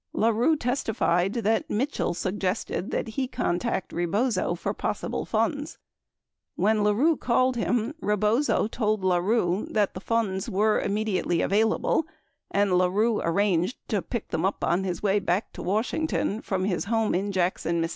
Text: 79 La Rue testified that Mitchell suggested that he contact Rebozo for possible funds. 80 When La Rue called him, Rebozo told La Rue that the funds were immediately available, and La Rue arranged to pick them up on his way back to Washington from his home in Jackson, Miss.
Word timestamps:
79 0.13 0.21
La 0.33 0.39
Rue 0.41 0.55
testified 0.57 1.33
that 1.35 1.69
Mitchell 1.69 2.15
suggested 2.15 2.89
that 2.89 3.09
he 3.09 3.27
contact 3.27 3.93
Rebozo 3.93 4.55
for 4.55 4.73
possible 4.73 5.25
funds. 5.25 5.73
80 6.55 6.61
When 6.63 6.83
La 6.83 6.91
Rue 6.91 7.15
called 7.15 7.55
him, 7.55 7.93
Rebozo 8.01 8.65
told 8.65 9.03
La 9.03 9.17
Rue 9.17 9.67
that 9.69 9.93
the 9.93 9.99
funds 10.01 10.49
were 10.49 10.79
immediately 10.81 11.41
available, 11.43 12.07
and 12.49 12.79
La 12.79 12.87
Rue 12.87 13.21
arranged 13.21 13.77
to 13.89 14.01
pick 14.01 14.29
them 14.29 14.43
up 14.43 14.63
on 14.63 14.85
his 14.85 15.03
way 15.03 15.19
back 15.19 15.53
to 15.53 15.61
Washington 15.61 16.41
from 16.41 16.65
his 16.65 16.85
home 16.85 17.13
in 17.13 17.31
Jackson, 17.31 17.79
Miss. 17.79 17.89